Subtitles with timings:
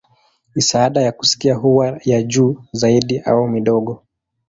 [0.55, 4.03] Misaada ya kusikia huwa ya juu zaidi au midogo.